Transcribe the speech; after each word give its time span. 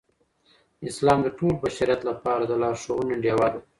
اسلام 0.89 1.19
د 1.23 1.27
ټول 1.37 1.53
بشریت 1.63 2.01
لپاره 2.09 2.43
د 2.47 2.51
لارښوونې 2.61 3.15
ډېوه 3.23 3.47
ده. 3.53 3.59